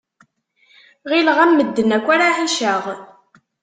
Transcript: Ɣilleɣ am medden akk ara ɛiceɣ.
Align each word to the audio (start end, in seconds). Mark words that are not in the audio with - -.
Ɣilleɣ 1.09 1.37
am 1.43 1.51
medden 1.55 1.95
akk 1.97 2.07
ara 2.13 2.27
ɛiceɣ. 2.37 2.83